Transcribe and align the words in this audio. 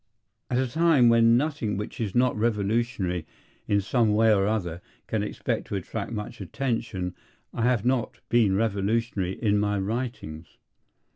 At 0.49 0.57
a 0.57 0.67
time 0.67 1.09
when 1.09 1.37
nothing 1.37 1.77
which 1.77 2.01
is 2.01 2.15
not 2.15 2.35
revolutionary 2.35 3.27
in 3.67 3.81
some 3.81 4.15
way 4.15 4.33
or 4.33 4.47
other 4.47 4.81
can 5.05 5.21
expect 5.21 5.67
to 5.67 5.75
attract 5.75 6.11
much 6.11 6.41
attention 6.41 7.13
I 7.53 7.61
have 7.65 7.85
not 7.85 8.19
been 8.27 8.55
revolutionary 8.55 9.33
in 9.39 9.59
my 9.59 9.77
writings. 9.77 10.57